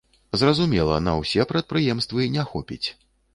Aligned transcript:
Зразумела, 0.41 0.95
на 1.07 1.13
ўсе 1.19 1.45
прадпрыемствы 1.51 2.27
не 2.39 2.47
хопіць. 2.55 2.83